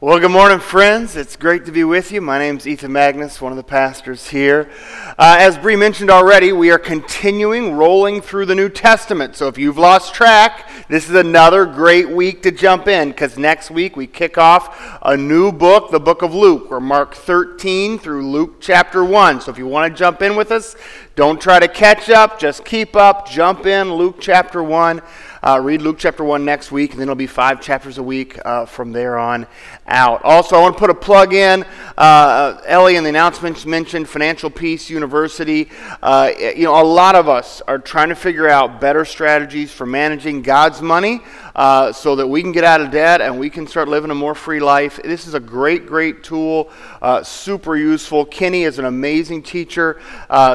[0.00, 1.16] Well, good morning, friends.
[1.16, 2.20] It's great to be with you.
[2.20, 4.70] My name is Ethan Magnus, one of the pastors here.
[5.18, 9.34] Uh, as Bree mentioned already, we are continuing rolling through the New Testament.
[9.34, 13.70] So if you've lost track, this is another great week to jump in because next
[13.70, 16.70] week we kick off a new book, the book of Luke.
[16.70, 19.42] We're Mark 13 through Luke chapter 1.
[19.42, 20.76] So if you want to jump in with us,
[21.14, 25.02] don't try to catch up, just keep up, jump in, Luke chapter 1.
[25.40, 28.38] Uh, read Luke chapter 1 next week, and then it'll be five chapters a week
[28.44, 29.46] uh, from there on
[29.86, 30.22] out.
[30.24, 31.64] Also, I want to put a plug in.
[31.96, 35.70] Uh, Ellie in the announcements mentioned Financial Peace University.
[36.02, 39.86] Uh, you know, a lot of us are trying to figure out better strategies for
[39.86, 41.20] managing God's money
[41.54, 44.14] uh, so that we can get out of debt and we can start living a
[44.14, 45.00] more free life.
[45.02, 46.70] This is a great, great tool,
[47.02, 48.24] uh, super useful.
[48.24, 50.00] Kenny is an amazing teacher.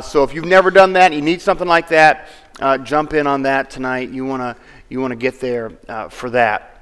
[0.03, 2.29] so if you've never done that, you need something like that,
[2.83, 4.09] jump in on that tonight.
[4.09, 4.55] You want to
[4.93, 6.72] you want to get there uh, for that.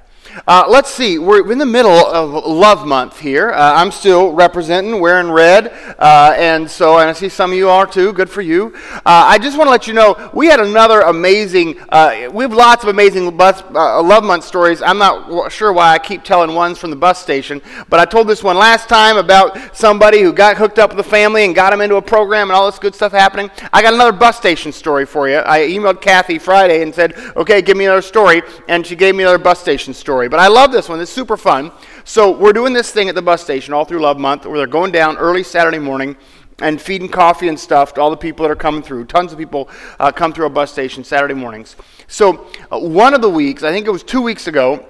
[0.46, 3.50] Uh, let's see, we're in the middle of Love Month here.
[3.50, 5.68] Uh, I'm still representing, wearing red,
[5.98, 8.14] uh, and so, and I see some of you are too.
[8.14, 8.72] Good for you.
[8.94, 11.78] Uh, I just want to let you know we had another amazing.
[11.90, 14.80] Uh, we have lots of amazing bus, uh, Love Month stories.
[14.80, 17.60] I'm not sure why I keep telling ones from the bus station,
[17.90, 21.10] but I told this one last time about somebody who got hooked up with the
[21.10, 23.50] family and got them into a program and all this good stuff happening.
[23.70, 25.36] I got another bus station story for you.
[25.36, 29.24] I emailed Kathy Friday and said, "Okay, give me another story," and she gave me
[29.24, 30.28] another bus station story story.
[30.28, 31.00] But I love this one.
[31.00, 31.72] It's super fun.
[32.04, 34.66] So we're doing this thing at the bus station all through Love Month where they're
[34.66, 36.16] going down early Saturday morning
[36.60, 39.06] and feeding coffee and stuff to all the people that are coming through.
[39.06, 41.74] Tons of people uh, come through a bus station Saturday mornings.
[42.06, 44.86] So uh, one of the weeks, I think it was two weeks ago,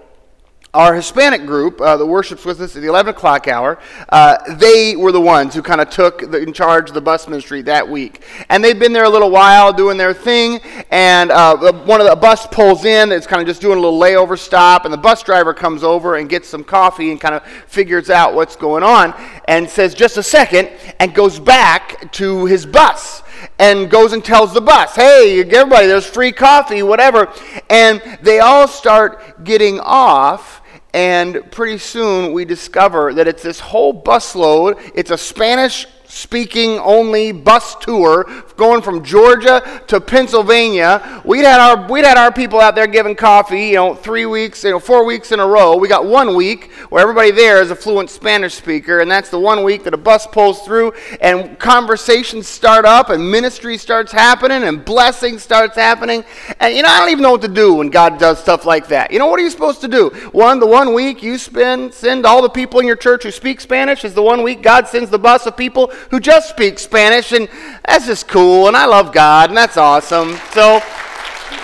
[0.74, 3.78] our Hispanic group uh, that worships with us at the 11 o'clock hour,
[4.08, 7.28] uh, they were the ones who kind of took the, in charge of the bus
[7.28, 8.24] ministry that week.
[8.48, 12.16] And they've been there a little while doing their thing, and uh, one of the
[12.16, 15.22] bus pulls in, it's kind of just doing a little layover stop, and the bus
[15.22, 19.12] driver comes over and gets some coffee and kind of figures out what's going on
[19.48, 20.70] and says, just a second,
[21.00, 23.22] and goes back to his bus
[23.58, 27.30] and goes and tells the bus, hey, everybody, there's free coffee, whatever.
[27.68, 30.61] And they all start getting off
[30.94, 34.92] and pretty soon we discover that it's this whole busload.
[34.94, 41.22] It's a Spanish speaking only bus tour going from Georgia to Pennsylvania.
[41.24, 44.62] We'd had our we'd had our people out there giving coffee, you know, three weeks,
[44.62, 45.76] you know, four weeks in a row.
[45.76, 49.38] We got one week where everybody there is a fluent Spanish speaker, and that's the
[49.38, 50.92] one week that a bus pulls through
[51.22, 56.24] and conversations start up and ministry starts happening and blessing starts happening.
[56.60, 58.88] And you know, I don't even know what to do when God does stuff like
[58.88, 59.12] that.
[59.12, 60.10] You know, what are you supposed to do?
[60.32, 63.62] One, the one week you spend send all the people in your church who speak
[63.62, 67.32] Spanish is the one week God sends the bus of people who just speak Spanish,
[67.32, 67.48] and
[67.86, 70.36] that's just cool, and I love God, and that's awesome.
[70.52, 70.80] So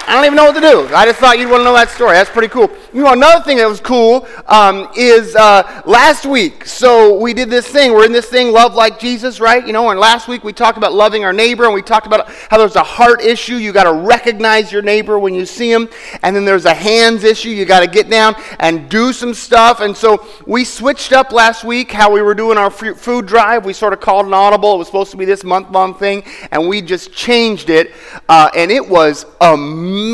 [0.09, 0.95] I don't even know what to do.
[0.95, 2.13] I just thought you'd want to know that story.
[2.13, 2.71] That's pretty cool.
[2.99, 6.65] You know, another thing that was cool um, is uh, last week.
[6.65, 7.93] So we did this thing.
[7.93, 9.65] We're in this thing, love like Jesus, right?
[9.65, 12.29] You know, and last week we talked about loving our neighbor, and we talked about
[12.51, 13.55] how there's a heart issue.
[13.55, 15.89] You got to recognize your neighbor when you see him,
[16.25, 17.51] and then there's a hands issue.
[17.51, 19.79] You got to get down and do some stuff.
[19.79, 23.65] And so we switched up last week how we were doing our food drive.
[23.65, 24.75] We sort of called an audible.
[24.75, 27.93] It was supposed to be this month-long thing, and we just changed it,
[28.29, 30.09] uh, and it was amazing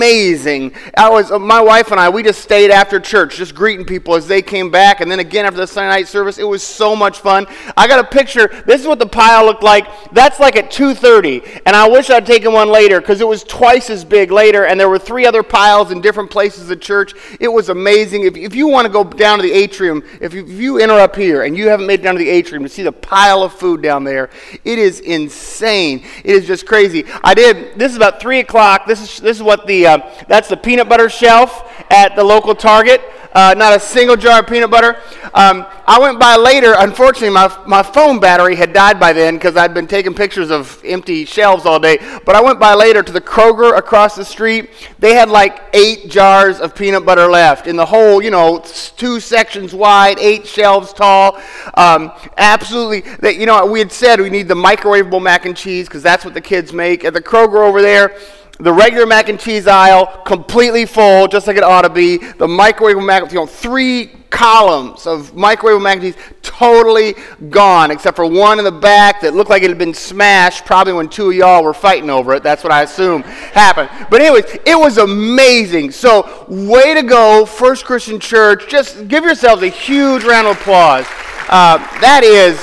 [0.44, 0.72] amazing.
[0.96, 4.14] I was, uh, my wife and I, we just stayed after church, just greeting people
[4.14, 5.00] as they came back.
[5.00, 7.46] And then again after the Sunday night service, it was so much fun.
[7.76, 8.48] I got a picture.
[8.66, 9.86] This is what the pile looked like.
[10.12, 11.62] That's like at 2.30.
[11.64, 14.66] And I wish I'd taken one later because it was twice as big later.
[14.66, 17.14] And there were three other piles in different places of church.
[17.40, 18.24] It was amazing.
[18.24, 20.94] If, if you want to go down to the atrium, if you, if you enter
[20.94, 23.42] up here and you haven't made it down to the atrium to see the pile
[23.42, 24.30] of food down there,
[24.64, 26.04] it is insane.
[26.24, 27.04] It is just crazy.
[27.22, 28.86] I did, this is about 3 o'clock.
[28.86, 29.98] This is, this is what the uh,
[30.28, 33.00] that's the peanut butter shelf at the local Target.
[33.34, 34.96] Uh, not a single jar of peanut butter.
[35.34, 36.74] Um, I went by later.
[36.78, 40.80] Unfortunately, my, my phone battery had died by then because I'd been taking pictures of
[40.84, 41.98] empty shelves all day.
[42.24, 44.70] But I went by later to the Kroger across the street.
[45.00, 48.64] They had like eight jars of peanut butter left in the whole, you know,
[48.96, 51.40] two sections wide, eight shelves tall.
[51.74, 53.00] Um, absolutely.
[53.18, 56.24] That you know, we had said we need the microwavable mac and cheese because that's
[56.24, 58.16] what the kids make at the Kroger over there
[58.60, 62.18] the regular mac and cheese aisle completely full, just like it ought to be.
[62.18, 67.14] The microwave mac, you know, three columns of microwave mac and cheese totally
[67.50, 70.92] gone, except for one in the back that looked like it had been smashed, probably
[70.92, 72.44] when two of y'all were fighting over it.
[72.44, 73.90] That's what I assume happened.
[74.08, 75.90] But anyways, it was amazing.
[75.90, 78.68] So way to go, First Christian Church.
[78.68, 81.06] Just give yourselves a huge round of applause.
[81.48, 82.56] Uh, that is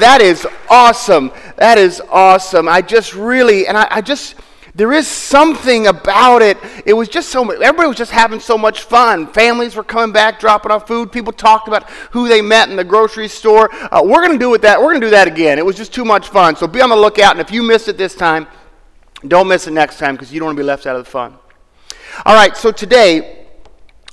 [0.00, 1.32] that is awesome.
[1.56, 2.68] That is awesome.
[2.68, 4.36] I just really, and I, I just
[4.78, 6.56] There is something about it.
[6.86, 9.26] It was just so much, everybody was just having so much fun.
[9.26, 11.10] Families were coming back, dropping off food.
[11.10, 13.70] People talked about who they met in the grocery store.
[13.74, 14.78] Uh, we're going to do it that.
[14.78, 15.58] We're going to do that again.
[15.58, 16.54] It was just too much fun.
[16.54, 17.32] So be on the lookout.
[17.32, 18.46] And if you missed it this time,
[19.26, 21.10] don't miss it next time because you don't want to be left out of the
[21.10, 21.36] fun.
[22.24, 22.56] All right.
[22.56, 23.48] So today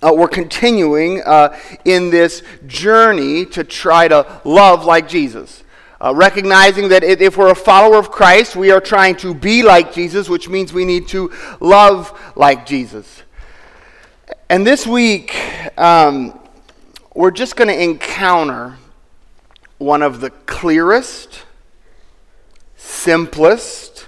[0.01, 5.63] uh, we're continuing uh, in this journey to try to love like Jesus.
[6.05, 9.91] Uh, recognizing that if we're a follower of Christ, we are trying to be like
[9.91, 13.23] Jesus, which means we need to love like Jesus.
[14.47, 15.35] And this week,
[15.79, 16.39] um,
[17.15, 18.77] we're just going to encounter
[19.79, 21.43] one of the clearest,
[22.75, 24.07] simplest,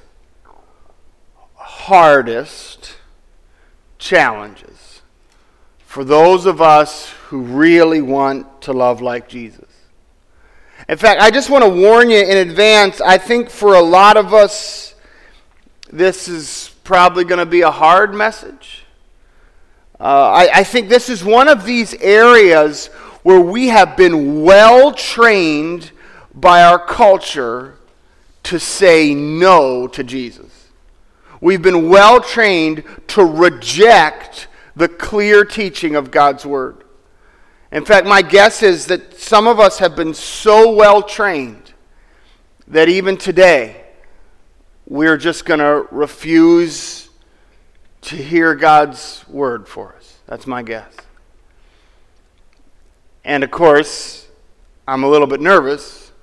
[1.56, 2.96] hardest
[3.98, 5.02] challenges
[5.80, 9.77] for those of us who really want to love like Jesus.
[10.90, 13.02] In fact, I just want to warn you in advance.
[13.02, 14.96] I think for a lot of us,
[15.92, 18.86] this is probably going to be a hard message.
[20.00, 22.88] Uh, I, I think this is one of these areas
[23.24, 25.92] where we have been well trained
[26.34, 27.78] by our culture
[28.44, 30.70] to say no to Jesus.
[31.42, 36.84] We've been well trained to reject the clear teaching of God's Word.
[37.72, 41.74] In fact, my guess is that some of us have been so well trained
[42.68, 43.84] that even today
[44.86, 47.10] we're just going to refuse
[48.02, 50.18] to hear God's word for us.
[50.28, 50.94] That's my guess.
[53.26, 54.28] And of course,
[54.88, 56.14] I'm a little bit nervous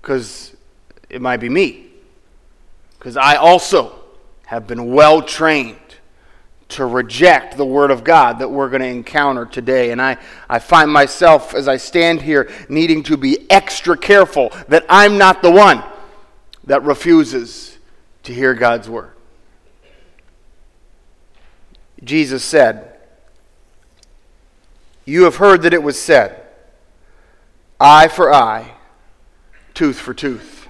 [0.00, 0.56] because
[1.10, 1.86] it might be me.
[2.98, 3.98] Because I also
[4.46, 5.87] have been well trained
[6.68, 9.90] to reject the Word of God that we're going to encounter today.
[9.90, 10.18] And I,
[10.48, 15.42] I find myself, as I stand here, needing to be extra careful that I'm not
[15.42, 15.82] the one
[16.64, 17.78] that refuses
[18.24, 19.12] to hear God's Word.
[22.04, 22.98] Jesus said,
[25.06, 26.44] You have heard that it was said,
[27.80, 28.74] eye for eye,
[29.74, 30.68] tooth for tooth.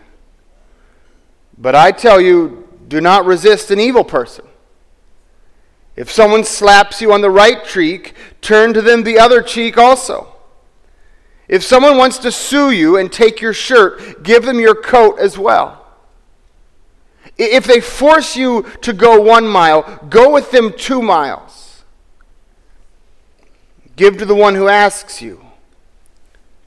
[1.59, 4.48] But I tell you, do not resist an evil person.
[5.99, 10.33] If someone slaps you on the right cheek, turn to them the other cheek also.
[11.49, 15.37] If someone wants to sue you and take your shirt, give them your coat as
[15.37, 15.85] well.
[17.37, 21.83] If they force you to go one mile, go with them two miles.
[23.97, 25.45] Give to the one who asks you.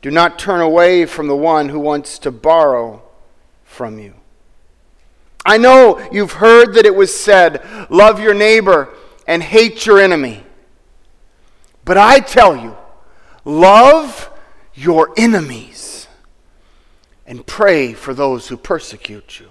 [0.01, 3.01] Do not turn away from the one who wants to borrow
[3.63, 4.16] from you.
[5.45, 8.94] I know you've heard that it was said, Love your neighbor
[9.31, 10.44] and hate your enemy.
[11.86, 12.75] But I tell you,
[13.45, 14.30] love
[14.74, 16.10] your enemies
[17.25, 19.48] and pray for those who persecute you.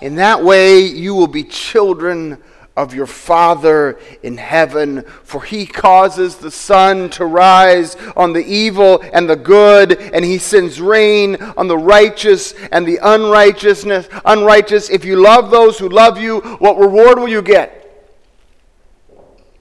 [0.00, 2.40] In that way, you will be children
[2.76, 9.02] of your Father in heaven, for he causes the sun to rise on the evil
[9.12, 14.88] and the good, and he sends rain on the righteous and the unrighteousness unrighteous.
[14.88, 17.79] If you love those who love you, what reward will you get?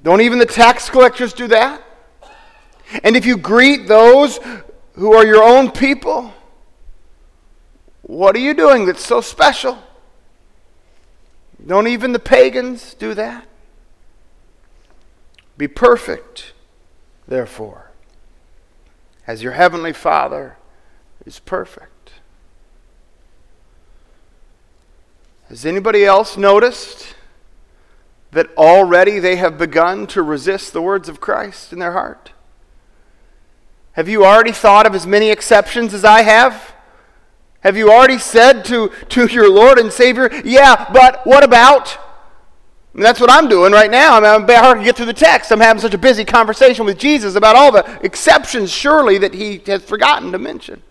[0.09, 1.83] Don't even the tax collectors do that?
[3.03, 4.39] And if you greet those
[4.93, 6.33] who are your own people,
[8.01, 9.77] what are you doing that's so special?
[11.63, 13.45] Don't even the pagans do that?
[15.59, 16.53] Be perfect,
[17.27, 17.91] therefore,
[19.27, 20.57] as your heavenly Father
[21.23, 22.13] is perfect.
[25.49, 27.13] Has anybody else noticed?
[28.31, 32.31] That already they have begun to resist the words of Christ in their heart?
[33.93, 36.73] Have you already thought of as many exceptions as I have?
[37.61, 41.97] Have you already said to, to your Lord and Savior, yeah, but what about?
[42.93, 44.17] Mean, that's what I'm doing right now.
[44.17, 45.51] I mean, I'm hard to get through the text.
[45.51, 49.61] I'm having such a busy conversation with Jesus about all the exceptions, surely, that he
[49.67, 50.81] has forgotten to mention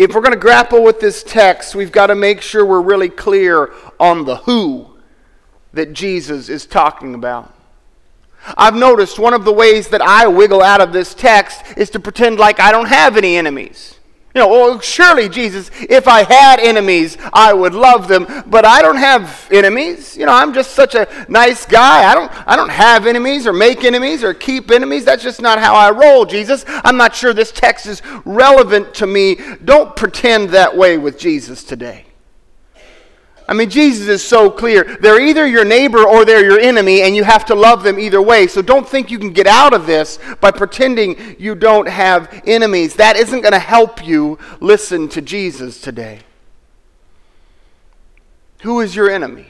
[0.00, 3.10] if we're going to grapple with this text, we've got to make sure we're really
[3.10, 4.96] clear on the who
[5.74, 7.54] that Jesus is talking about.
[8.56, 12.00] I've noticed one of the ways that I wiggle out of this text is to
[12.00, 13.99] pretend like I don't have any enemies.
[14.34, 18.80] You know, well, surely, Jesus, if I had enemies, I would love them, but I
[18.80, 20.16] don't have enemies.
[20.16, 22.08] You know, I'm just such a nice guy.
[22.08, 25.04] I don't, I don't have enemies or make enemies or keep enemies.
[25.04, 26.64] That's just not how I roll, Jesus.
[26.68, 29.36] I'm not sure this text is relevant to me.
[29.64, 32.04] Don't pretend that way with Jesus today.
[33.50, 34.84] I mean, Jesus is so clear.
[35.00, 38.22] They're either your neighbor or they're your enemy, and you have to love them either
[38.22, 38.46] way.
[38.46, 42.94] So don't think you can get out of this by pretending you don't have enemies.
[42.94, 46.20] That isn't going to help you listen to Jesus today.
[48.60, 49.48] Who is your enemy?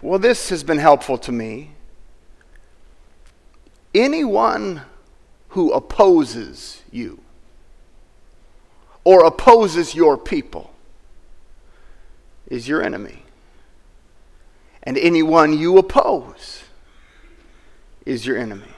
[0.00, 1.72] Well, this has been helpful to me.
[3.94, 4.80] Anyone
[5.48, 7.20] who opposes you
[9.04, 10.70] or opposes your people
[12.48, 13.22] is your enemy.
[14.82, 16.64] And anyone you oppose
[18.04, 18.68] is your enemy.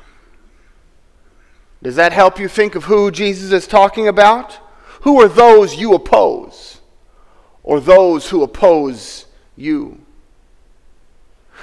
[1.82, 4.58] Does that help you think of who Jesus is talking about?
[5.02, 6.80] Who are those you oppose
[7.62, 10.00] or those who oppose you?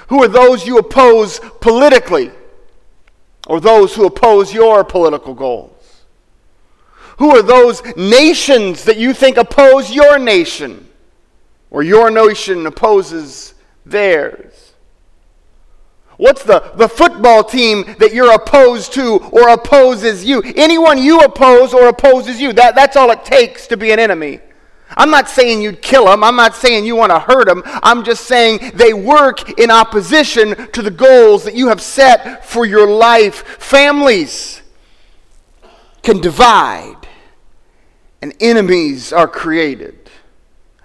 [0.08, 2.30] Who are those you oppose politically
[3.46, 5.72] or those who oppose your political goals?
[7.18, 10.88] Who are those nations that you think oppose your nation
[11.70, 13.54] or your nation opposes
[13.84, 14.66] theirs?
[16.16, 20.42] What's the, the football team that you're opposed to or opposes you?
[20.56, 22.52] Anyone you oppose or opposes you.
[22.54, 24.40] That, that's all it takes to be an enemy.
[24.96, 26.24] I'm not saying you'd kill them.
[26.24, 27.62] I'm not saying you want to hurt them.
[27.66, 32.64] I'm just saying they work in opposition to the goals that you have set for
[32.64, 33.42] your life.
[33.58, 34.62] Families
[36.02, 36.96] can divide,
[38.22, 40.05] and enemies are created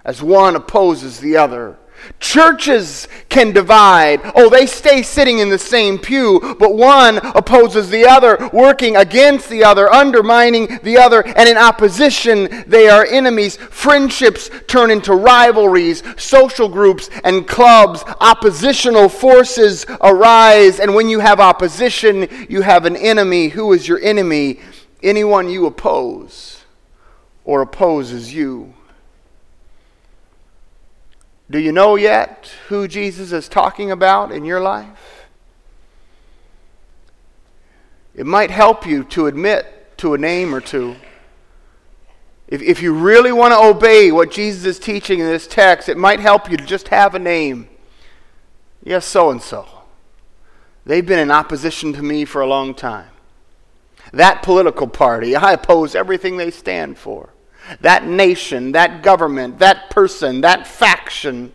[0.04, 1.78] as one opposes the other.
[2.18, 4.20] Churches can divide.
[4.34, 9.48] Oh, they stay sitting in the same pew, but one opposes the other, working against
[9.48, 13.56] the other, undermining the other, and in opposition, they are enemies.
[13.56, 21.40] Friendships turn into rivalries, social groups and clubs, oppositional forces arise, and when you have
[21.40, 23.48] opposition, you have an enemy.
[23.48, 24.60] Who is your enemy?
[25.02, 26.64] Anyone you oppose
[27.44, 28.74] or opposes you.
[31.52, 35.26] Do you know yet who Jesus is talking about in your life?
[38.14, 40.96] It might help you to admit to a name or two.
[42.48, 45.98] If, if you really want to obey what Jesus is teaching in this text, it
[45.98, 47.68] might help you to just have a name.
[48.82, 49.66] Yes, so and so.
[50.86, 53.10] They've been in opposition to me for a long time.
[54.14, 57.28] That political party, I oppose everything they stand for
[57.80, 61.52] that nation, that government, that person, that faction.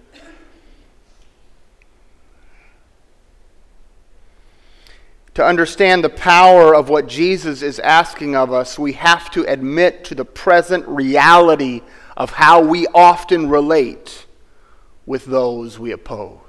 [5.35, 10.03] To understand the power of what Jesus is asking of us, we have to admit
[10.05, 11.81] to the present reality
[12.15, 14.25] of how we often relate
[15.05, 16.46] with those we oppose.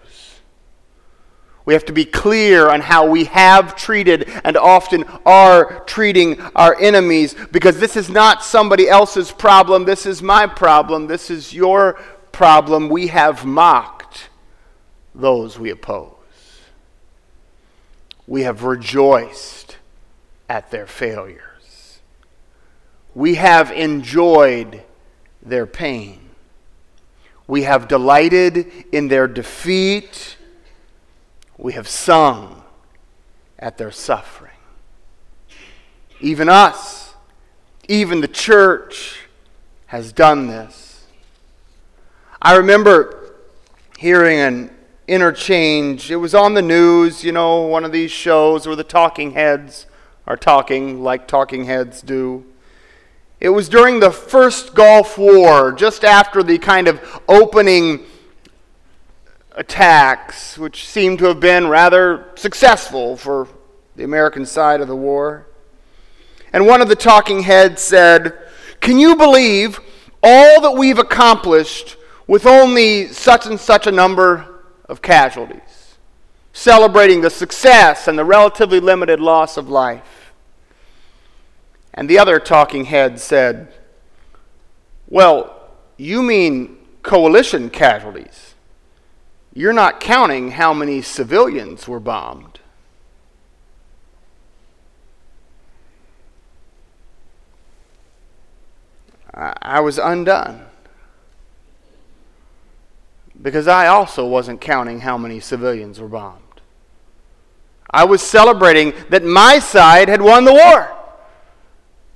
[1.68, 6.74] We have to be clear on how we have treated and often are treating our
[6.80, 9.84] enemies because this is not somebody else's problem.
[9.84, 11.08] This is my problem.
[11.08, 12.00] This is your
[12.32, 12.88] problem.
[12.88, 14.30] We have mocked
[15.14, 16.14] those we oppose.
[18.26, 19.76] We have rejoiced
[20.48, 21.98] at their failures.
[23.14, 24.84] We have enjoyed
[25.42, 26.30] their pain.
[27.46, 30.37] We have delighted in their defeat
[31.58, 32.62] we have sung
[33.58, 34.52] at their suffering.
[36.20, 37.14] Even us,
[37.88, 39.20] even the church,
[39.86, 41.06] has done this.
[42.40, 43.34] I remember
[43.98, 44.70] hearing an
[45.08, 46.10] interchange.
[46.10, 49.86] It was on the news, you know, one of these shows where the talking heads
[50.26, 52.44] are talking like talking heads do.
[53.40, 58.04] It was during the first Gulf War, just after the kind of opening
[59.58, 63.48] attacks, which seem to have been rather successful for
[63.96, 65.46] the American side of the war.
[66.52, 68.38] And one of the talking heads said,
[68.80, 69.80] Can you believe
[70.22, 71.96] all that we've accomplished
[72.28, 75.96] with only such and such a number of casualties?
[76.52, 80.32] Celebrating the success and the relatively limited loss of life.
[81.92, 83.74] And the other talking head said,
[85.08, 88.54] Well, you mean coalition casualties
[89.58, 92.60] you're not counting how many civilians were bombed.
[99.34, 100.64] I was undone.
[103.42, 106.60] Because I also wasn't counting how many civilians were bombed.
[107.90, 110.96] I was celebrating that my side had won the war.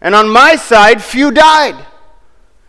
[0.00, 1.84] And on my side, few died.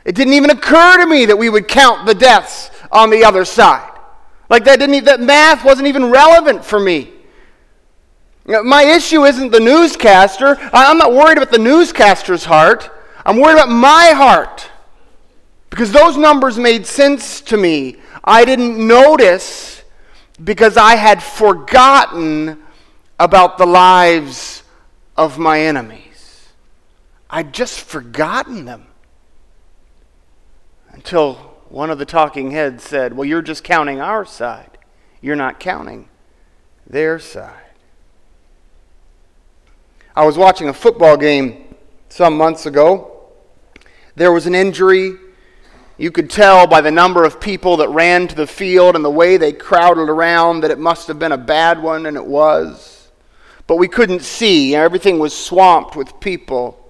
[0.04, 3.46] It didn't even occur to me that we would count the deaths on the other
[3.46, 3.93] side.
[4.54, 7.10] Like that didn't that math wasn't even relevant for me.
[8.46, 10.58] My issue isn't the newscaster.
[10.72, 12.92] I'm not worried about the newscaster's heart.
[13.26, 14.70] I'm worried about my heart.
[15.72, 17.96] Because those numbers made sense to me.
[18.24, 19.84] I didn't notice
[20.44, 22.62] because I had forgotten
[23.20, 24.62] about the lives
[25.18, 26.50] of my enemies.
[27.28, 28.86] I'd just forgotten them
[30.92, 34.78] until one of the talking heads said, Well, you're just counting our side.
[35.22, 36.08] You're not counting
[36.88, 37.72] their side.
[40.16, 41.74] I was watching a football game
[42.10, 43.24] some months ago.
[44.16, 45.16] There was an injury.
[45.98, 49.10] You could tell by the number of people that ran to the field and the
[49.10, 53.10] way they crowded around that it must have been a bad one, and it was.
[53.66, 54.76] But we couldn't see.
[54.76, 56.83] Everything was swamped with people.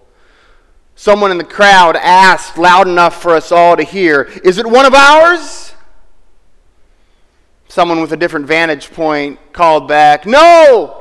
[0.95, 4.85] Someone in the crowd asked loud enough for us all to hear, Is it one
[4.85, 5.73] of ours?
[7.67, 10.99] Someone with a different vantage point called back, No!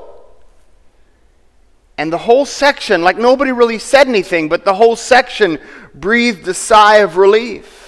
[1.99, 5.59] And the whole section, like nobody really said anything, but the whole section
[5.95, 7.82] breathed a sigh of relief.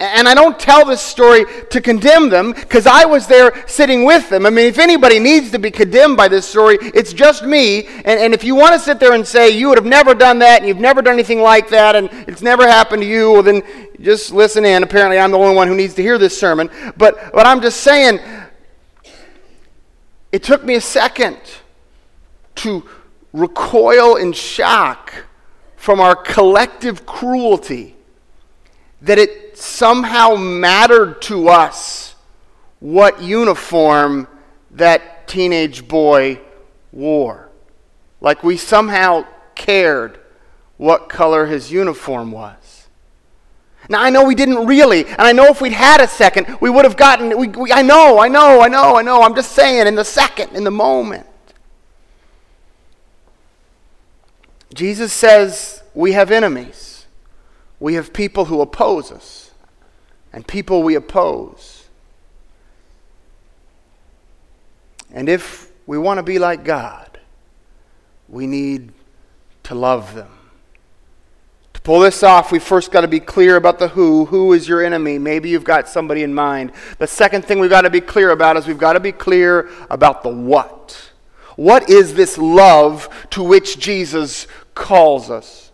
[0.00, 4.30] And I don't tell this story to condemn them because I was there sitting with
[4.30, 4.46] them.
[4.46, 7.86] I mean, if anybody needs to be condemned by this story, it's just me.
[7.86, 10.38] And, and if you want to sit there and say you would have never done
[10.38, 13.42] that and you've never done anything like that and it's never happened to you, well,
[13.42, 13.62] then
[14.00, 14.82] just listen in.
[14.82, 16.70] Apparently, I'm the only one who needs to hear this sermon.
[16.96, 18.20] But, but I'm just saying,
[20.32, 21.36] it took me a second
[22.54, 22.88] to
[23.34, 25.12] recoil in shock
[25.76, 27.96] from our collective cruelty
[29.02, 32.14] that it somehow mattered to us
[32.80, 34.26] what uniform
[34.72, 36.40] that teenage boy
[36.92, 37.48] wore.
[38.20, 40.18] Like we somehow cared
[40.76, 42.88] what color his uniform was.
[43.88, 46.70] Now, I know we didn't really, and I know if we'd had a second, we
[46.70, 49.22] would have gotten, we, we, I know, I know, I know, I know.
[49.22, 51.26] I'm just saying, in the second, in the moment.
[54.74, 56.90] Jesus says we have enemies
[57.80, 59.39] we have people who oppose us
[60.32, 61.84] and people we oppose.
[65.12, 67.18] And if we want to be like God,
[68.28, 68.92] we need
[69.64, 70.30] to love them.
[71.74, 74.26] To pull this off, we first got to be clear about the who.
[74.26, 75.18] Who is your enemy?
[75.18, 76.72] Maybe you've got somebody in mind.
[76.98, 79.68] The second thing we've got to be clear about is we've got to be clear
[79.88, 81.10] about the what.
[81.56, 85.69] What is this love to which Jesus calls us?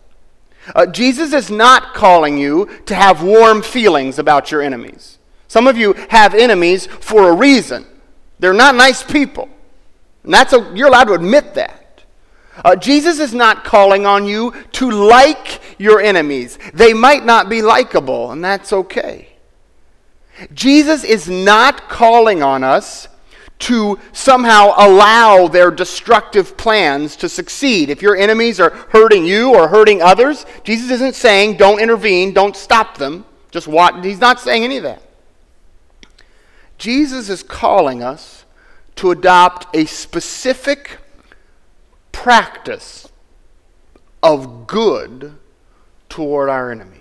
[0.75, 5.17] Uh, Jesus is not calling you to have warm feelings about your enemies.
[5.47, 7.85] Some of you have enemies for a reason.
[8.39, 9.49] They're not nice people.
[10.23, 12.03] And that's a, you're allowed to admit that.
[12.63, 16.57] Uh, Jesus is not calling on you to like your enemies.
[16.73, 19.29] They might not be likable, and that's okay.
[20.53, 23.07] Jesus is not calling on us
[23.59, 27.89] to somehow allow their destructive plans to succeed.
[27.89, 32.55] If your enemies are hurting you or hurting others, Jesus isn't saying don't intervene, don't
[32.55, 33.25] stop them.
[33.49, 34.03] Just watch.
[34.05, 35.01] He's not saying any of that.
[36.77, 38.45] Jesus is calling us
[38.97, 40.97] to adopt a specific
[42.11, 43.09] practice
[44.21, 45.35] of good
[46.09, 46.96] toward our enemies,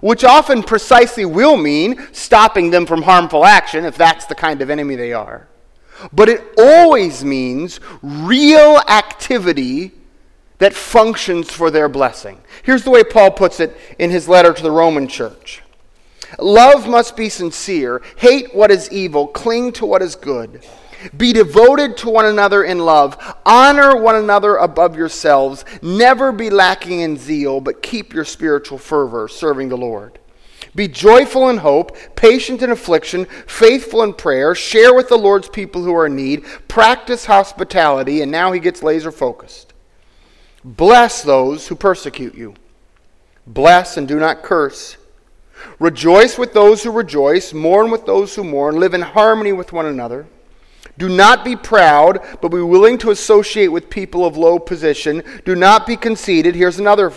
[0.00, 4.70] which often precisely will mean stopping them from harmful action if that's the kind of
[4.70, 5.48] enemy they are.
[6.12, 9.92] But it always means real activity
[10.58, 12.40] that functions for their blessing.
[12.62, 15.62] Here's the way Paul puts it in his letter to the Roman church
[16.38, 20.64] Love must be sincere, hate what is evil, cling to what is good.
[21.16, 23.16] Be devoted to one another in love.
[23.46, 25.64] Honor one another above yourselves.
[25.82, 30.18] Never be lacking in zeal, but keep your spiritual fervor, serving the Lord.
[30.74, 35.82] Be joyful in hope, patient in affliction, faithful in prayer, share with the Lord's people
[35.82, 39.72] who are in need, practice hospitality, and now he gets laser focused.
[40.64, 42.54] Bless those who persecute you.
[43.46, 44.96] Bless and do not curse.
[45.78, 49.86] Rejoice with those who rejoice, mourn with those who mourn, live in harmony with one
[49.86, 50.26] another.
[51.00, 55.22] Do not be proud, but be willing to associate with people of low position.
[55.46, 56.54] Do not be conceited.
[56.54, 57.10] Here's another.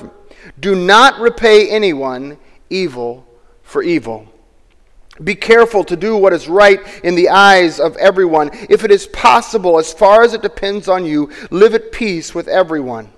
[0.57, 2.37] Do not repay anyone
[2.69, 3.27] evil
[3.61, 4.25] for evil.
[5.21, 8.51] Be careful to do what is right in the eyes of everyone.
[8.69, 12.47] If it is possible, as far as it depends on you, live at peace with
[12.47, 13.11] everyone.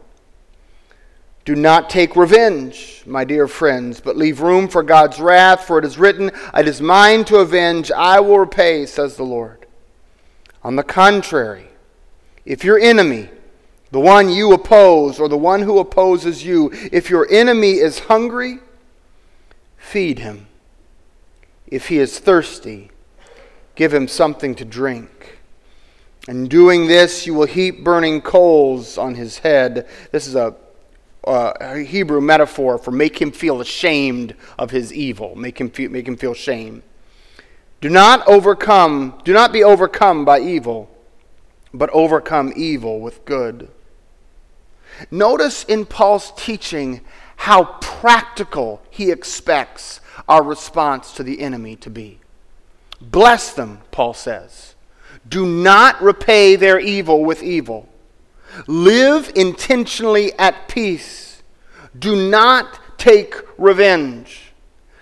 [1.45, 5.85] Do not take revenge, my dear friends, but leave room for God's wrath, for it
[5.85, 9.64] is written, It is mine to avenge, I will repay, says the Lord.
[10.65, 11.67] On the contrary,
[12.43, 13.29] if your enemy,
[13.91, 18.57] the one you oppose, or the one who opposes you, if your enemy is hungry,
[19.77, 20.47] feed him.
[21.67, 22.89] If he is thirsty,
[23.75, 25.37] give him something to drink.
[26.27, 29.87] In doing this, you will heap burning coals on his head.
[30.11, 30.55] This is a,
[31.25, 36.17] a Hebrew metaphor for make him feel ashamed of his evil, make him make him
[36.17, 36.81] feel shame.
[37.85, 40.89] Do not overcome, do not be overcome by evil,
[41.71, 43.69] but overcome evil with good.
[45.11, 47.01] Notice in Paul's teaching
[47.35, 52.21] how practical he expects our response to the enemy to be?
[52.99, 54.73] Bless them, Paul says.
[55.29, 57.87] Do not repay their evil with evil.
[58.65, 61.43] Live intentionally at peace.
[61.99, 64.53] Do not take revenge.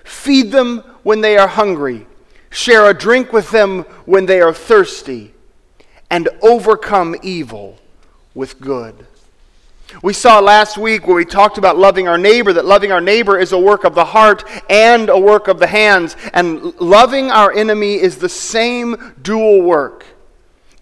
[0.04, 2.08] Feed them when they are hungry.
[2.54, 5.34] Share a drink with them when they are thirsty.
[6.10, 7.80] And overcome evil
[8.36, 9.08] with good.
[10.02, 13.38] We saw last week when we talked about loving our neighbor that loving our neighbor
[13.38, 16.16] is a work of the heart and a work of the hands.
[16.34, 20.06] And loving our enemy is the same dual work.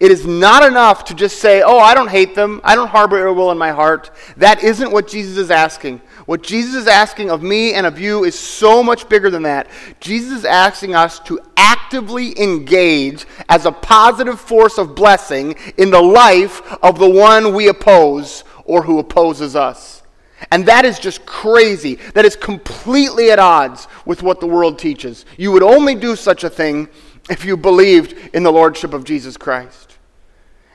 [0.02, 2.60] It is not enough to just say, Oh, I don't hate them.
[2.64, 4.10] I don't harbor ill will in my heart.
[4.36, 6.00] That isn't what Jesus is asking.
[6.26, 9.68] What Jesus is asking of me and of you is so much bigger than that.
[10.00, 16.02] Jesus is asking us to actively engage as a positive force of blessing in the
[16.02, 20.02] life of the one we oppose or who opposes us.
[20.50, 21.94] And that is just crazy.
[22.14, 25.26] That is completely at odds with what the world teaches.
[25.36, 26.88] You would only do such a thing
[27.30, 29.91] if you believed in the Lordship of Jesus Christ.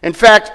[0.04, 0.52] In fact,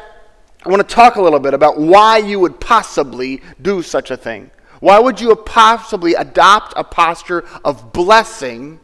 [0.65, 4.17] I want to talk a little bit about why you would possibly do such a
[4.17, 4.51] thing.
[4.81, 8.81] Why would you possibly adopt a posture of blessing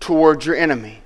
[0.00, 1.02] towards your enemy?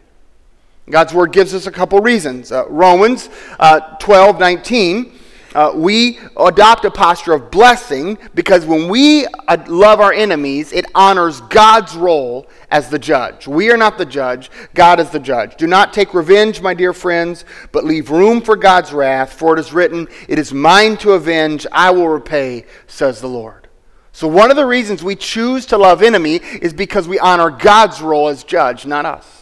[0.91, 2.51] God's word gives us a couple reasons.
[2.51, 5.13] Uh, Romans uh, 12 19
[5.55, 10.87] uh, we adopt a posture of blessing because when we uh, love our enemies, it
[10.95, 13.47] honors God's role as the judge.
[13.47, 15.57] We are not the judge, God is the judge.
[15.57, 19.61] Do not take revenge, my dear friends, but leave room for God's wrath, for it
[19.61, 23.69] is written, It is mine to avenge, I will repay, says the Lord.
[24.13, 28.03] So, one of the reasons we choose to love enemy is because we honor God's
[28.03, 29.42] role as judge, not us.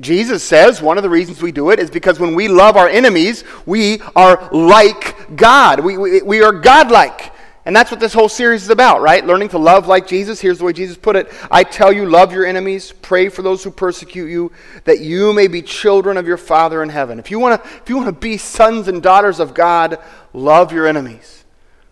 [0.00, 2.88] Jesus says one of the reasons we do it is because when we love our
[2.88, 5.80] enemies, we are like God.
[5.80, 7.32] We, we, we are godlike.
[7.64, 9.24] And that's what this whole series is about, right?
[9.24, 10.40] Learning to love like Jesus.
[10.40, 13.62] Here's the way Jesus put it I tell you, love your enemies, pray for those
[13.62, 14.50] who persecute you,
[14.84, 17.20] that you may be children of your Father in heaven.
[17.20, 19.98] If you want to, be sons and daughters of God,
[20.32, 21.44] love your enemies.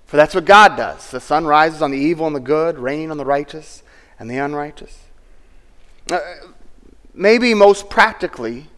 [0.06, 1.08] For that's what God does.
[1.12, 3.84] The sun rises on the evil and the good, raining on the righteous
[4.18, 4.98] and the unrighteous.
[7.20, 8.68] Maybe most practically,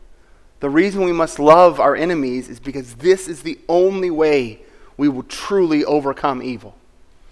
[0.59, 4.59] the reason we must love our enemies is because this is the only way
[4.97, 6.75] we will truly overcome evil.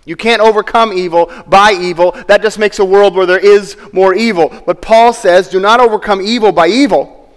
[0.05, 2.13] You can't overcome evil by evil.
[2.29, 4.63] That just makes a world where there is more evil.
[4.65, 7.29] But Paul says, do not overcome evil by evil,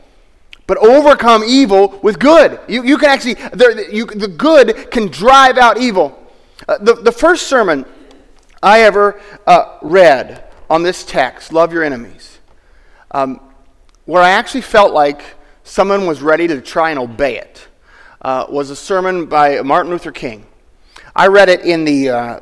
[0.68, 2.60] but overcome evil with good.
[2.68, 6.24] You, you can actually, the, you, the good can drive out evil.
[6.68, 7.86] Uh, the, the first sermon
[8.62, 12.38] I ever uh, read on this text, Love Your Enemies,
[13.10, 13.40] um,
[14.06, 15.24] where I actually felt like
[15.64, 17.68] someone was ready to try and obey it
[18.22, 20.46] uh, was a sermon by Martin Luther King.
[21.16, 22.40] I read it in the, uh,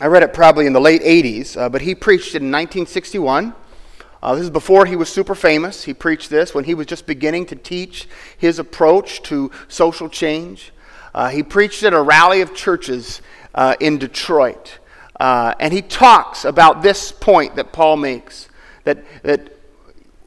[0.00, 3.54] I read it probably in the late 80s, uh, but he preached it in 1961.
[4.22, 5.84] Uh, this is before he was super famous.
[5.84, 10.72] He preached this when he was just beginning to teach his approach to social change.
[11.14, 13.22] Uh, he preached at a rally of churches
[13.54, 14.78] uh, in Detroit.
[15.20, 18.48] and he talks about this point that Paul makes
[18.84, 19.55] that, that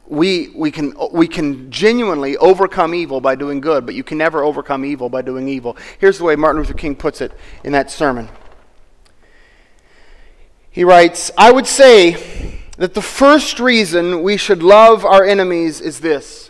[0.10, 4.44] we, we, can, we can genuinely overcome evil by doing good, but you can never
[4.44, 5.78] overcome evil by doing evil.
[6.00, 7.32] Here's the way Martin Luther King puts it
[7.64, 8.28] in that sermon.
[10.72, 16.00] He writes I would say that the first reason we should love our enemies is
[16.00, 16.50] this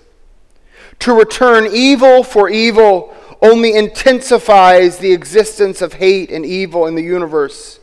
[1.00, 7.04] to return evil for evil only intensifies the existence of hate and evil in the
[7.04, 7.80] universe.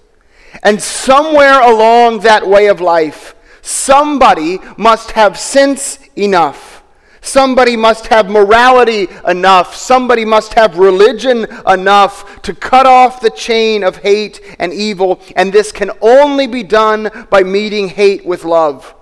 [0.62, 3.34] And somewhere along that way of life,
[3.66, 6.84] Somebody must have sense enough.
[7.20, 9.74] Somebody must have morality enough.
[9.74, 15.20] Somebody must have religion enough to cut off the chain of hate and evil.
[15.34, 18.94] And this can only be done by meeting hate with love.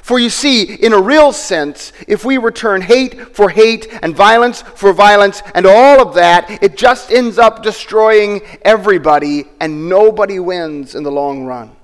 [0.00, 4.62] For you see, in a real sense, if we return hate for hate and violence
[4.62, 10.94] for violence and all of that, it just ends up destroying everybody and nobody wins
[10.94, 11.74] in the long run.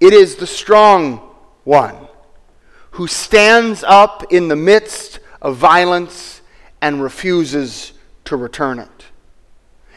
[0.00, 1.18] It is the strong
[1.64, 2.08] one
[2.92, 6.40] who stands up in the midst of violence
[6.80, 7.92] and refuses
[8.24, 9.06] to return it.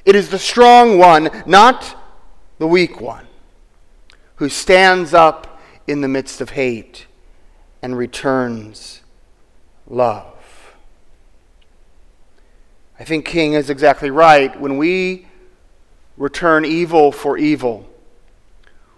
[0.05, 1.97] It is the strong one, not
[2.57, 3.25] the weak one,
[4.35, 7.07] who stands up in the midst of hate
[7.81, 9.01] and returns
[9.87, 10.27] love.
[12.99, 14.59] I think King is exactly right.
[14.59, 15.27] When we
[16.17, 17.89] return evil for evil,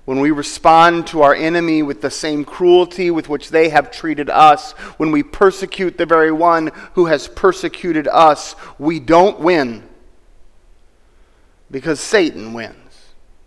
[0.05, 4.29] when we respond to our enemy with the same cruelty with which they have treated
[4.29, 9.83] us, when we persecute the very one who has persecuted us, we don't win
[11.71, 12.75] because Satan wins.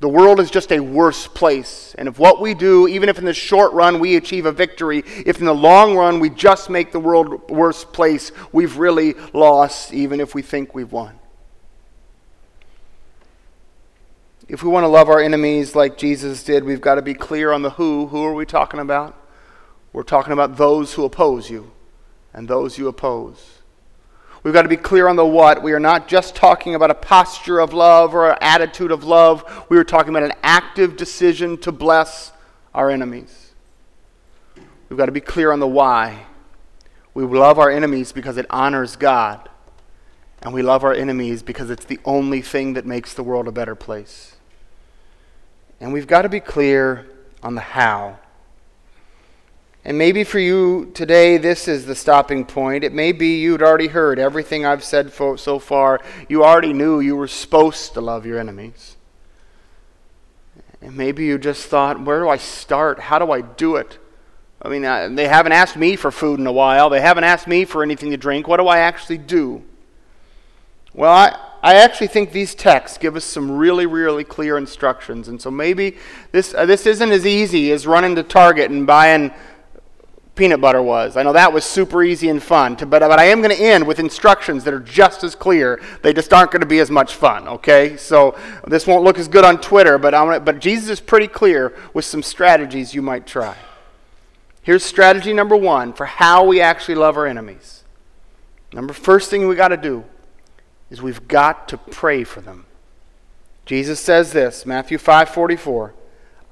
[0.01, 1.95] The world is just a worse place.
[1.99, 5.03] And if what we do, even if in the short run we achieve a victory,
[5.27, 9.93] if in the long run we just make the world worse place, we've really lost,
[9.93, 11.18] even if we think we've won.
[14.49, 17.53] If we want to love our enemies like Jesus did, we've got to be clear
[17.53, 18.07] on the who.
[18.07, 19.15] Who are we talking about?
[19.93, 21.71] We're talking about those who oppose you
[22.33, 23.59] and those you oppose.
[24.43, 25.63] We've got to be clear on the what.
[25.63, 29.67] We are not just talking about a posture of love or an attitude of love.
[29.69, 32.33] We are talking about an active decision to bless
[32.75, 33.53] our enemies.
[34.89, 36.25] We've got to be clear on the why.
[37.13, 39.51] We love our enemies because it honors God.
[40.41, 43.53] And we love our enemies because it's the only thing that makes the world a
[43.53, 44.37] better place.
[45.81, 47.07] And we've got to be clear
[47.43, 48.19] on the how.
[49.85, 52.85] And maybe for you today, this is the stopping point.
[52.85, 56.01] It may be you'd already heard everything I've said so far.
[56.29, 58.97] You already knew you were supposed to love your enemies.
[60.83, 62.99] And maybe you just thought, where do I start?
[63.01, 63.99] How do I do it?
[64.61, 66.91] I mean, uh, they haven't asked me for food in a while.
[66.91, 68.49] They haven't asked me for anything to drink.
[68.49, 69.63] What do I actually do?
[70.93, 75.29] Well, I, I actually think these texts give us some really, really clear instructions.
[75.29, 75.97] And so maybe
[76.31, 79.33] this, uh, this isn't as easy as running to Target and buying
[80.37, 81.17] peanut butter was.
[81.17, 83.61] I know that was super easy and fun, to, but, but I am going to
[83.61, 85.83] end with instructions that are just as clear.
[86.03, 87.97] They just aren't going to be as much fun, okay?
[87.97, 91.27] So this won't look as good on Twitter, but, I'm gonna, but Jesus is pretty
[91.27, 93.57] clear with some strategies you might try.
[94.63, 97.83] Here's strategy number one for how we actually love our enemies.
[98.73, 100.05] Number first thing we got to do
[100.91, 102.67] is we've got to pray for them.
[103.67, 105.93] Jesus says this, Matthew 5:44,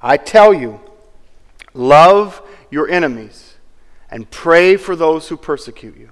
[0.01, 0.79] I tell you,
[1.73, 3.55] love your enemies
[4.09, 6.11] and pray for those who persecute you.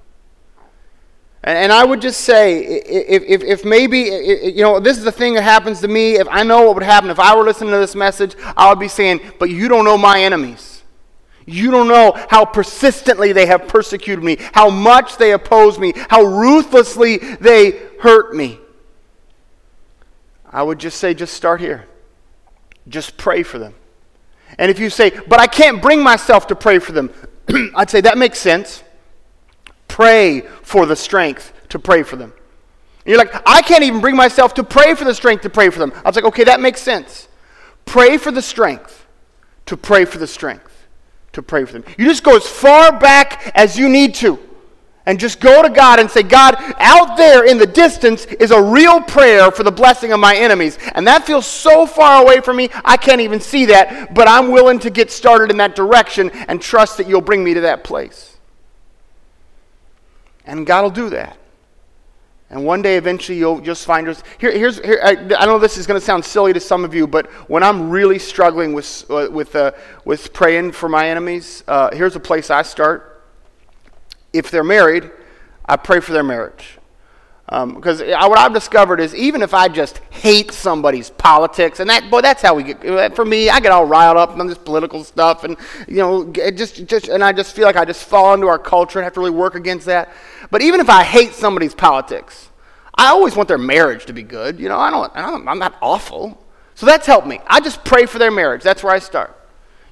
[1.44, 5.36] And, I would just say, if, if, if maybe, you know, this is the thing
[5.36, 7.78] that happens to me, if I know what would happen if I were listening to
[7.78, 10.82] this message, I would be saying, but you don't know my enemies.
[11.46, 16.24] You don't know how persistently they have persecuted me, how much they oppose me, how
[16.24, 18.60] ruthlessly they hurt me.
[20.50, 21.86] I would just say, just start here.
[22.88, 23.74] Just pray for them.
[24.58, 27.12] And if you say, but I can't bring myself to pray for them,
[27.76, 28.84] I'd say that makes sense.
[29.88, 32.32] Pray for the strength to pray for them.
[32.32, 35.70] And you're like, I can't even bring myself to pray for the strength to pray
[35.70, 35.92] for them.
[35.94, 37.28] I was like, okay, that makes sense.
[37.86, 39.06] Pray for the strength
[39.68, 40.88] to pray for the strength
[41.34, 41.84] to pray for them.
[41.98, 44.40] You just go as far back as you need to
[45.06, 48.62] and just go to God and say, God, out there in the distance is a
[48.62, 50.80] real prayer for the blessing of my enemies.
[50.94, 54.52] And that feels so far away from me, I can't even see that, but I'm
[54.52, 57.84] willing to get started in that direction and trust that you'll bring me to that
[57.84, 58.38] place.
[60.46, 61.38] And God will do that.
[62.50, 64.28] And one day, eventually, you'll just find yourself.
[64.40, 66.94] Here, here's, here, I, I know this is going to sound silly to some of
[66.94, 69.72] you, but when I'm really struggling with, uh, with, uh,
[70.06, 73.15] with praying for my enemies, uh, here's a place I start
[74.38, 75.10] if they're married,
[75.66, 76.78] I pray for their marriage.
[77.46, 82.10] Because um, what I've discovered is even if I just hate somebody's politics, and that
[82.10, 83.16] boy, that's how we get.
[83.16, 85.56] For me, I get all riled up on this political stuff, and
[85.88, 88.98] you know, just just, and I just feel like I just fall into our culture
[88.98, 90.12] and have to really work against that.
[90.50, 92.50] But even if I hate somebody's politics,
[92.96, 94.60] I always want their marriage to be good.
[94.60, 96.44] You know, I don't, I don't I'm not awful,
[96.74, 97.42] so that's helped me.
[97.46, 98.64] I just pray for their marriage.
[98.64, 99.35] That's where I start.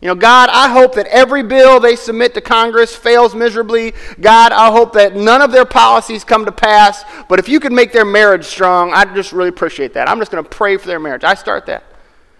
[0.03, 3.93] You know, God, I hope that every bill they submit to Congress fails miserably.
[4.19, 7.05] God, I hope that none of their policies come to pass.
[7.29, 10.09] But if you could make their marriage strong, I'd just really appreciate that.
[10.09, 11.23] I'm just going to pray for their marriage.
[11.23, 11.85] I start that.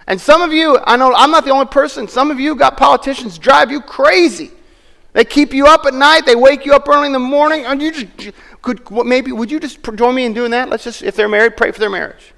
[0.07, 2.75] And some of you, I know I'm not the only person, some of you got
[2.75, 4.51] politicians drive you crazy.
[5.13, 7.81] They keep you up at night, they wake you up early in the morning, and
[7.81, 10.67] you just could maybe would you just join me in doing that?
[10.67, 12.32] Let's just if they're married, pray for their marriage.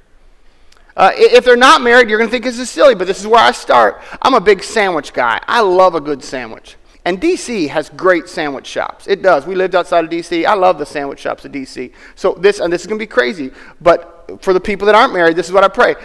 [0.96, 3.28] Uh, if they're not married, you're going to think this is silly, but this is
[3.28, 4.02] where I start.
[4.22, 5.40] I'm a big sandwich guy.
[5.46, 6.78] I love a good sandwich.
[7.04, 9.06] And DC has great sandwich shops.
[9.06, 9.46] It does.
[9.46, 10.46] We lived outside of DC.
[10.46, 11.92] I love the sandwich shops of DC.
[12.16, 15.14] So this and this is going to be crazy, but for the people that aren't
[15.14, 15.96] married, this is what I pray.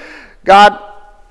[0.44, 0.78] God,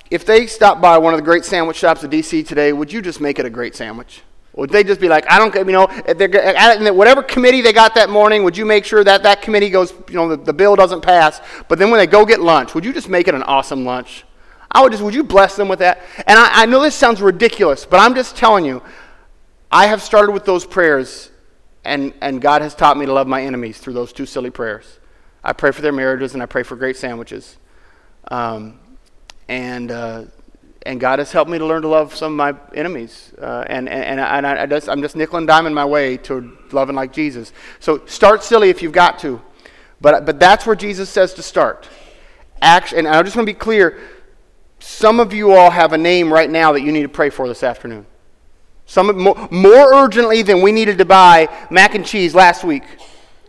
[0.09, 3.01] if they stop by one of the great sandwich shops of DC today, would you
[3.01, 4.23] just make it a great sandwich?
[4.59, 8.43] Would they just be like, I don't, you know, whatever committee they got that morning,
[8.43, 11.39] would you make sure that that committee goes, you know, the, the bill doesn't pass?
[11.69, 14.25] But then when they go get lunch, would you just make it an awesome lunch?
[14.69, 16.01] I would just, would you bless them with that?
[16.27, 18.83] And I, I know this sounds ridiculous, but I'm just telling you,
[19.71, 21.31] I have started with those prayers,
[21.85, 24.99] and, and God has taught me to love my enemies through those two silly prayers.
[25.41, 27.55] I pray for their marriages, and I pray for great sandwiches.
[28.29, 28.77] Um,
[29.47, 30.23] and uh,
[30.83, 33.33] and God has helped me to learn to love some of my enemies.
[33.39, 36.57] Uh, and and, and I, I just, I'm just nickel and diming my way to
[36.71, 37.51] loving like Jesus.
[37.79, 39.41] So start silly if you've got to.
[40.01, 41.87] But, but that's where Jesus says to start.
[42.61, 43.99] Action, and I just want to be clear
[44.79, 47.47] some of you all have a name right now that you need to pray for
[47.47, 48.05] this afternoon.
[48.85, 52.83] Some more, more urgently than we needed to buy mac and cheese last week.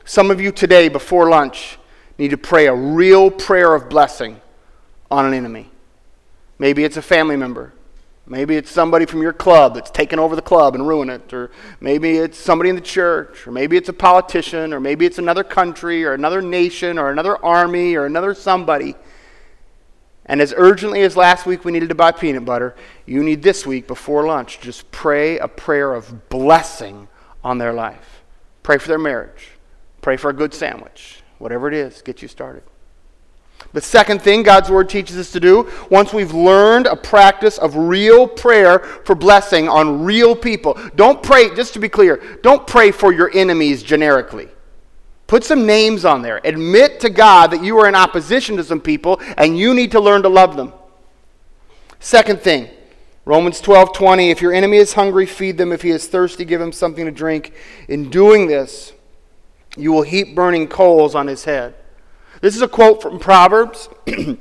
[0.04, 1.78] Some of you today, before lunch,
[2.18, 4.40] need to pray a real prayer of blessing
[5.10, 5.69] on an enemy.
[6.60, 7.72] Maybe it's a family member.
[8.26, 11.32] Maybe it's somebody from your club that's taken over the club and ruined it.
[11.32, 13.46] Or maybe it's somebody in the church.
[13.46, 14.74] Or maybe it's a politician.
[14.74, 18.94] Or maybe it's another country or another nation or another army or another somebody.
[20.26, 23.64] And as urgently as last week we needed to buy peanut butter, you need this
[23.64, 27.08] week before lunch just pray a prayer of blessing
[27.42, 28.22] on their life.
[28.62, 29.52] Pray for their marriage.
[30.02, 31.22] Pray for a good sandwich.
[31.38, 32.64] Whatever it is, get you started.
[33.72, 37.76] The second thing God's Word teaches us to do, once we've learned a practice of
[37.76, 42.90] real prayer for blessing on real people, don't pray, just to be clear, don't pray
[42.90, 44.48] for your enemies generically.
[45.28, 46.40] Put some names on there.
[46.42, 50.00] Admit to God that you are in opposition to some people and you need to
[50.00, 50.72] learn to love them.
[52.00, 52.68] Second thing,
[53.24, 54.30] Romans 12 20.
[54.30, 55.70] If your enemy is hungry, feed them.
[55.70, 57.52] If he is thirsty, give him something to drink.
[57.86, 58.92] In doing this,
[59.76, 61.76] you will heap burning coals on his head.
[62.40, 63.88] This is a quote from Proverbs.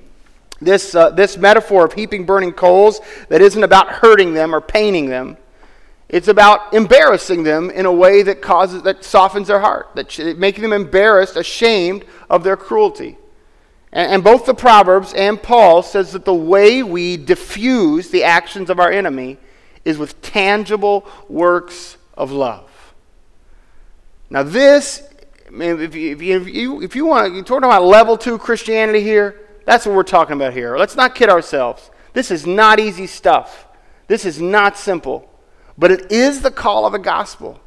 [0.62, 5.08] this, uh, this metaphor of heaping burning coals that isn't about hurting them or paining
[5.08, 5.38] them
[6.10, 10.64] it's about embarrassing them in a way that causes that softens their heart, that making
[10.64, 13.16] them embarrassed, ashamed of their cruelty.
[13.94, 18.72] And, and both the Proverbs and Paul says that the way we diffuse the actions
[18.72, 19.38] of our enemy
[19.86, 22.66] is with tangible works of love.
[24.32, 25.08] Now, this,
[25.52, 28.38] Mean, if you, if you, if you, if you want you're talking about level two
[28.38, 30.78] Christianity here, that's what we're talking about here.
[30.78, 31.90] Let's not kid ourselves.
[32.14, 33.68] This is not easy stuff.
[34.08, 35.30] This is not simple.
[35.78, 37.60] But it is the call of the gospel.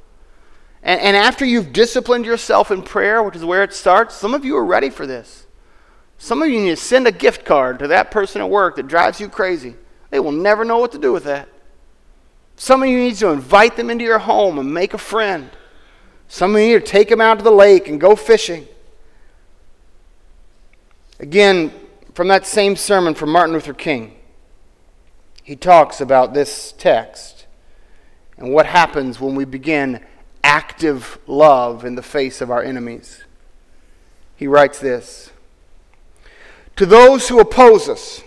[0.83, 4.45] And, and after you've disciplined yourself in prayer, which is where it starts, some of
[4.45, 5.47] you are ready for this.
[6.19, 8.87] Some of you need to send a gift card to that person at work that
[8.87, 9.75] drives you crazy.
[10.11, 11.49] They will never know what to do with that.
[12.55, 15.51] Some of you need to invite them into your home and make a friend.
[16.33, 18.67] Some of you need to take them out to the lake and go fishing.
[21.21, 21.71] Again,
[22.15, 24.17] from that same sermon from Martin Luther King,
[25.43, 27.45] he talks about this text
[28.39, 30.03] and what happens when we begin
[30.43, 33.25] active love in the face of our enemies.
[34.35, 35.33] He writes this
[36.77, 38.23] To those who oppose us,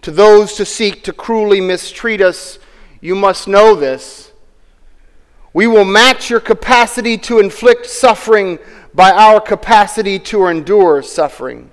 [0.00, 2.58] to those who seek to cruelly mistreat us,
[3.02, 4.32] you must know this.
[5.56, 8.58] We will match your capacity to inflict suffering
[8.92, 11.70] by our capacity to endure suffering.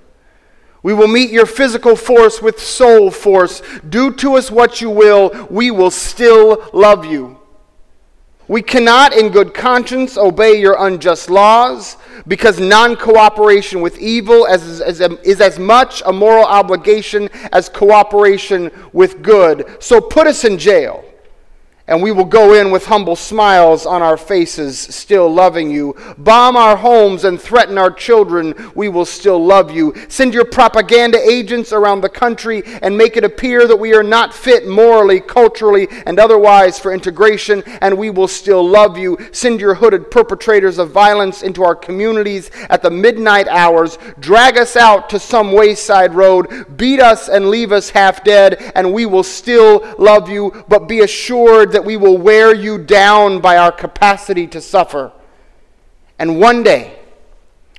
[0.82, 3.60] We will meet your physical force with soul force.
[3.86, 7.38] Do to us what you will, we will still love you.
[8.48, 14.80] We cannot, in good conscience, obey your unjust laws because non cooperation with evil is,
[14.80, 19.76] is, is, as much a moral obligation as cooperation with good.
[19.78, 21.04] So put us in jail
[21.86, 25.94] and we will go in with humble smiles on our faces, still loving you.
[26.16, 29.94] Bomb our homes and threaten our children, we will still love you.
[30.08, 34.32] Send your propaganda agents around the country and make it appear that we are not
[34.32, 39.18] fit morally, culturally, and otherwise for integration, and we will still love you.
[39.32, 43.98] Send your hooded perpetrators of violence into our communities at the midnight hours.
[44.20, 46.78] Drag us out to some wayside road.
[46.78, 50.64] Beat us and leave us half dead, and we will still love you.
[50.66, 55.12] But be assured that we will wear you down by our capacity to suffer.
[56.18, 56.98] And one day,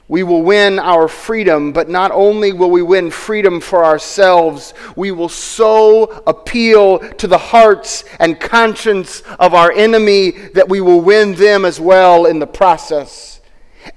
[0.07, 5.11] we will win our freedom, but not only will we win freedom for ourselves, we
[5.11, 11.33] will so appeal to the hearts and conscience of our enemy that we will win
[11.33, 13.34] them as well in the process.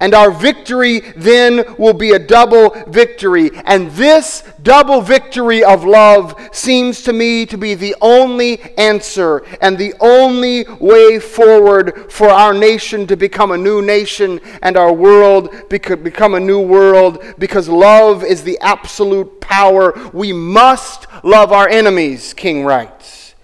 [0.01, 3.51] And our victory then will be a double victory.
[3.65, 9.77] And this double victory of love seems to me to be the only answer and
[9.77, 15.69] the only way forward for our nation to become a new nation and our world
[15.69, 19.95] become a new world because love is the absolute power.
[20.13, 23.35] We must love our enemies, King writes.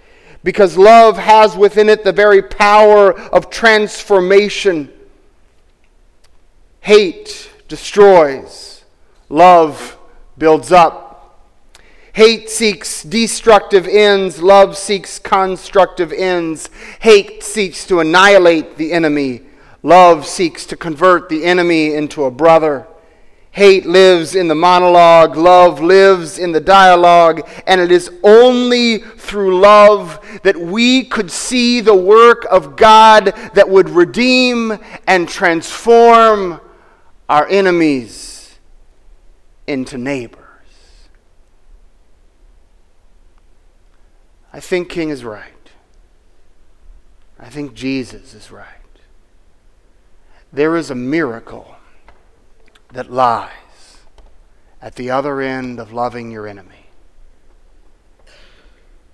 [0.42, 4.92] Because love has within it the very power of transformation
[6.85, 8.85] Hate destroys,
[9.30, 9.96] love
[10.37, 11.40] builds up.
[12.12, 16.68] Hate seeks destructive ends, love seeks constructive ends.
[17.00, 19.40] Hate seeks to annihilate the enemy,
[19.82, 22.87] love seeks to convert the enemy into a brother.
[23.52, 29.58] Hate lives in the monologue, love lives in the dialogue, and it is only through
[29.58, 36.60] love that we could see the work of God that would redeem and transform
[37.29, 38.58] our enemies
[39.66, 40.40] into neighbors.
[44.52, 45.50] I think King is right.
[47.38, 48.68] I think Jesus is right.
[50.52, 51.75] There is a miracle
[52.92, 53.50] that lies
[54.81, 56.87] at the other end of loving your enemy.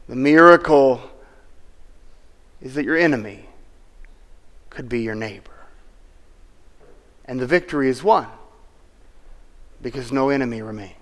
[0.09, 1.01] The miracle
[2.61, 3.49] is that your enemy
[4.69, 5.50] could be your neighbor.
[7.31, 8.27] And the victory is won
[9.81, 10.97] because no enemy remains.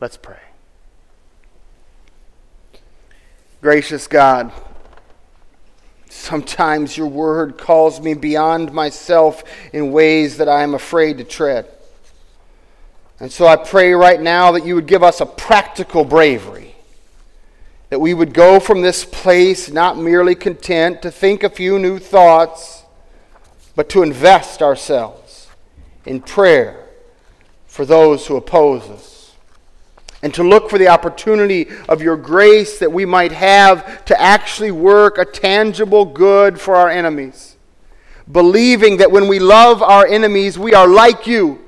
[0.00, 0.38] Let's pray.
[3.60, 4.52] Gracious God,
[6.08, 9.42] sometimes your word calls me beyond myself
[9.72, 11.68] in ways that I am afraid to tread.
[13.18, 16.76] And so I pray right now that you would give us a practical bravery,
[17.90, 21.98] that we would go from this place not merely content to think a few new
[21.98, 22.73] thoughts,
[23.76, 25.48] but to invest ourselves
[26.06, 26.84] in prayer
[27.66, 29.14] for those who oppose us
[30.22, 34.70] and to look for the opportunity of your grace that we might have to actually
[34.70, 37.56] work a tangible good for our enemies.
[38.30, 41.63] Believing that when we love our enemies, we are like you.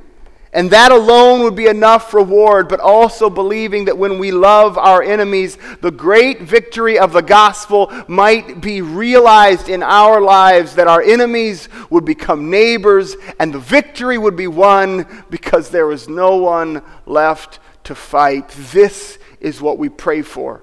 [0.57, 5.03] And that alone would be enough reward, but also believing that when we love our
[5.03, 11.03] enemies, the great victory of the gospel might be realized in our lives, that our
[11.03, 16.81] enemies would become neighbors, and the victory would be won because there is no one
[17.05, 18.49] left to fight.
[18.49, 20.63] This is what we pray for.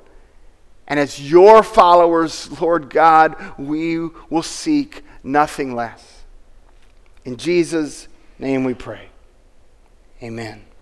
[0.88, 4.00] And as your followers, Lord God, we
[4.32, 6.24] will seek nothing less.
[7.26, 8.08] In Jesus'
[8.39, 9.12] name we pray.
[10.24, 10.72] Amen.